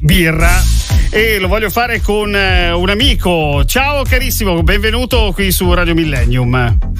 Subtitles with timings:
[0.00, 0.50] birra
[1.10, 3.64] e lo voglio fare con eh, un amico.
[3.66, 6.95] Ciao carissimo, benvenuto qui su Radio Millennium.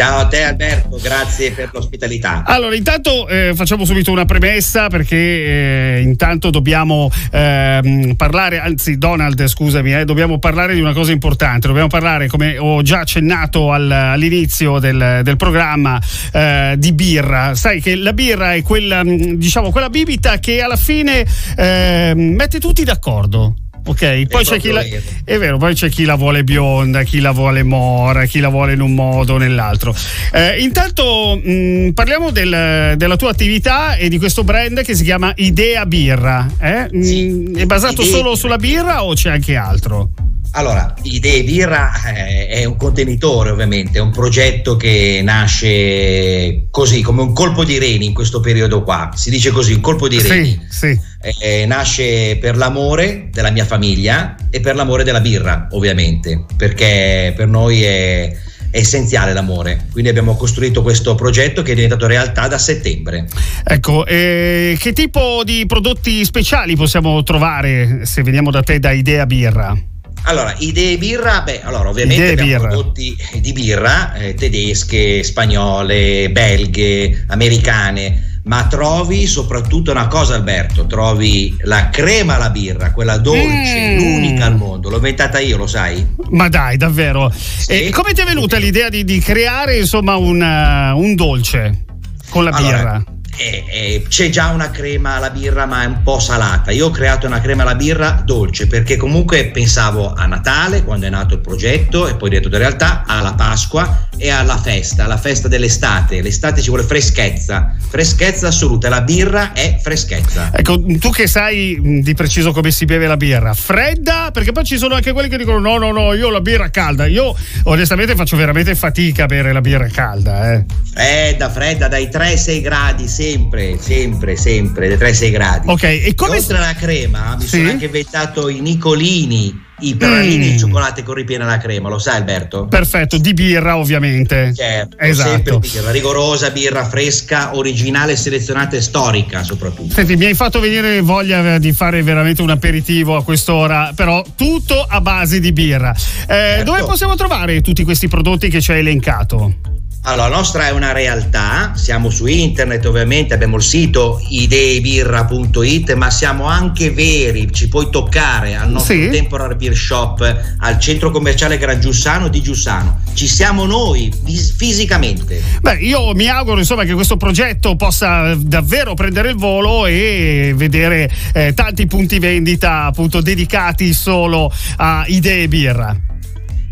[0.00, 2.42] Ciao a te Alberto, grazie per l'ospitalità.
[2.46, 9.46] Allora, intanto eh, facciamo subito una premessa perché eh, intanto dobbiamo eh, parlare, anzi Donald
[9.46, 13.90] scusami, eh, dobbiamo parlare di una cosa importante, dobbiamo parlare come ho già accennato al,
[13.90, 16.00] all'inizio del, del programma
[16.32, 17.54] eh, di birra.
[17.54, 21.26] Sai che la birra è quella, diciamo, quella bibita che alla fine
[21.58, 23.54] eh, mette tutti d'accordo.
[23.90, 24.82] Ok, poi c'è, chi la,
[25.24, 28.74] è vero, poi c'è chi la vuole bionda, chi la vuole mora, chi la vuole
[28.74, 29.92] in un modo o nell'altro.
[30.32, 35.32] Eh, intanto mh, parliamo del, della tua attività e di questo brand che si chiama
[35.34, 36.48] Idea Birra.
[36.60, 36.88] Eh?
[37.02, 38.14] Sì, è basato idee.
[38.14, 40.10] solo sulla birra o c'è anche altro?
[40.52, 47.22] Allora, Idee Birra eh, è un contenitore ovviamente, è un progetto che nasce così, come
[47.22, 50.60] un colpo di reni in questo periodo qua, si dice così, un colpo di reni.
[50.68, 51.00] Sì, sì.
[51.22, 57.46] Eh, nasce per l'amore della mia famiglia e per l'amore della birra ovviamente, perché per
[57.46, 58.34] noi è,
[58.70, 59.86] è essenziale l'amore.
[59.92, 63.28] Quindi abbiamo costruito questo progetto che è diventato realtà da settembre.
[63.64, 69.26] Ecco, eh, che tipo di prodotti speciali possiamo trovare se veniamo da te da Idea
[69.26, 69.76] Birra?
[70.24, 72.68] Allora, idee birra, beh, allora ovviamente idee abbiamo birra.
[72.68, 81.56] prodotti di birra eh, tedesche, spagnole, belghe, americane, ma trovi soprattutto una cosa Alberto, trovi
[81.62, 83.98] la crema alla birra, quella dolce, mm.
[83.98, 86.06] l'unica al mondo, l'ho inventata io, lo sai?
[86.30, 87.32] Ma dai, davvero?
[87.34, 87.86] Sì.
[87.86, 91.84] E come ti è venuta l'idea di, di creare insomma un, uh, un dolce
[92.30, 93.04] con la allora, birra?
[93.40, 96.70] eh, eh, c'è già una crema alla birra ma è un po' salata.
[96.70, 101.10] Io ho creato una crema alla birra dolce perché comunque pensavo a Natale quando è
[101.10, 105.48] nato il progetto e poi detto in realtà alla Pasqua e alla festa, alla festa
[105.48, 106.20] dell'estate.
[106.20, 108.88] L'estate ci vuole freschezza, freschezza assoluta.
[108.90, 110.50] La birra è freschezza.
[110.52, 114.30] Ecco, tu che sai di preciso come si beve la birra, fredda?
[114.30, 117.06] Perché poi ci sono anche quelli che dicono no, no, no, io la birra calda.
[117.06, 120.52] Io onestamente faccio veramente fatica a bere la birra calda.
[120.52, 120.64] Eh.
[120.92, 125.68] Fredda, fredda, dai 3-6 gradi, sempre, sempre, sempre, dai 3-6 gradi.
[125.68, 126.36] Ok, e come...
[126.36, 127.58] E oltre alla crema mi sì?
[127.58, 130.50] sono anche inventato i Nicolini i pralini mm.
[130.50, 132.66] di cioccolato con ripiena la crema, lo sai Alberto?
[132.66, 134.52] Perfetto, di birra ovviamente.
[134.54, 135.30] Certo, esatto.
[135.30, 139.94] sempre birra, rigorosa, birra fresca, originale, selezionata e storica soprattutto.
[139.94, 144.84] Senti, mi hai fatto venire voglia di fare veramente un aperitivo a quest'ora, però tutto
[144.86, 145.92] a base di birra.
[145.92, 146.64] Eh, certo.
[146.64, 149.59] Dove possiamo trovare tutti questi prodotti che ci hai elencato?
[150.02, 156.08] Allora, la nostra è una realtà, siamo su internet ovviamente, abbiamo il sito ideebirra.it, ma
[156.08, 159.10] siamo anche veri, ci puoi toccare al nostro sì.
[159.10, 163.00] temporary beer shop al centro commerciale Gran Giussano di Giussano.
[163.12, 164.10] Ci siamo noi
[164.56, 165.42] fisicamente.
[165.60, 171.10] Beh, io mi auguro insomma che questo progetto possa davvero prendere il volo e vedere
[171.34, 176.09] eh, tanti punti vendita appunto dedicati solo a idee birra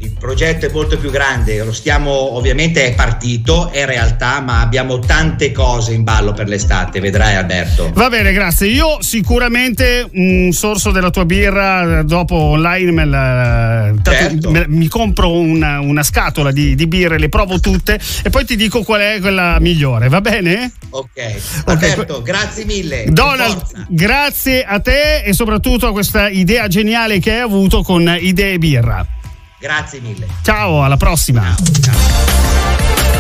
[0.01, 5.01] il progetto è molto più grande, lo stiamo ovviamente è partito, è realtà, ma abbiamo
[5.01, 7.91] tante cose in ballo per l'estate, vedrai Alberto.
[7.95, 8.69] Va bene, grazie.
[8.69, 14.51] Io sicuramente un sorso della tua birra dopo online me la, certo.
[14.51, 18.55] me, mi compro una, una scatola di, di, birre, le provo tutte e poi ti
[18.55, 20.73] dico qual è quella migliore, va bene?
[20.91, 22.23] Ok, Alberto, okay.
[22.23, 23.07] grazie mille.
[23.09, 28.59] Donald, grazie a te e soprattutto a questa idea geniale che hai avuto con Idee
[28.59, 29.18] Birra.
[29.59, 30.27] Grazie mille.
[30.43, 31.55] Ciao, alla prossima.
[31.55, 31.81] Ciao.
[31.81, 32.08] ciao.